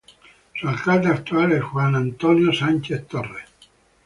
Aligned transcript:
Su 0.55 0.67
alcalde 0.67 1.09
actual 1.09 1.51
es 1.51 1.61
Juan 1.63 1.93
Antonio 1.93 2.51
Sánchez 2.51 3.05
Torres. 3.07 3.45